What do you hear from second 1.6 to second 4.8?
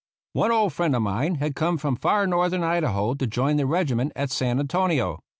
from far northern Idaho to join the regiment at San An